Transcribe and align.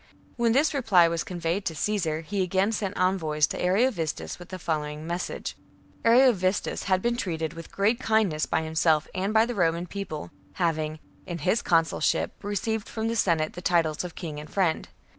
35. 0.01 0.19
When 0.37 0.51
this 0.53 0.73
reply 0.73 1.07
was 1.07 1.23
conveyed 1.23 1.63
to 1.65 1.75
Caesar, 1.75 2.21
^^tum^"^^*' 2.23 2.25
he 2.25 2.41
again 2.41 2.71
sent 2.71 2.97
envoys 2.97 3.45
to 3.45 3.63
Ariovistus 3.63 4.39
with 4.39 4.49
the 4.49 4.57
following 4.57 5.05
message:— 5.05 5.55
Ariovistus 6.03 6.85
had 6.85 7.03
been 7.03 7.15
treated 7.15 7.53
with 7.53 7.71
great 7.71 7.99
kindness 7.99 8.47
by 8.47 8.63
himself 8.63 9.07
and 9.13 9.31
by 9.31 9.45
the 9.45 9.53
Roman 9.53 9.85
People, 9.85 10.31
having, 10.53 10.97
in 11.27 11.37
his 11.37 11.61
consulship, 11.61 12.43
received 12.43 12.89
from 12.89 13.09
the 13.09 13.15
Senate 13.15 13.53
the 13.53 13.61
titles 13.61 14.03
of 14.03 14.15
King 14.15 14.39
and 14.39 14.49
Friend. 14.49 14.89